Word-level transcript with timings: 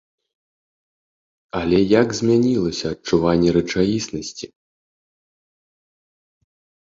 Але 1.59 1.79
як 1.99 2.07
змянілася 2.19 2.85
адчуванне 2.93 3.49
рэчаіснасці! 3.59 4.45